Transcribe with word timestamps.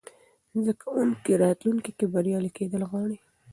زده 0.59 0.73
کوونکي 0.81 1.31
راتلونکې 1.43 1.91
کې 1.97 2.05
بریالي 2.13 2.51
کېدل 2.57 2.81
غواړي. 2.89 3.17